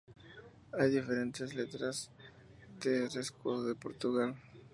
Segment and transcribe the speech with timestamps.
[0.79, 2.09] Hay diferentes lecturas
[2.83, 4.33] del escudo de Portugal.